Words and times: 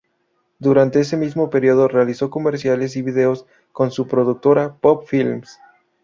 Durante 0.57 0.99
ese 0.99 1.15
mismo 1.15 1.51
periodo, 1.51 1.87
realizó 1.87 2.31
comerciales 2.31 2.95
y 2.95 3.03
videos, 3.03 3.45
con 3.71 3.91
su 3.91 4.07
productora 4.07 4.73
Pop 4.77 5.03
Films. 5.05 5.59